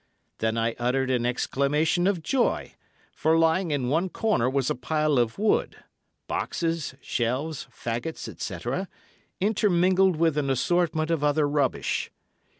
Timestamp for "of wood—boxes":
5.19-6.95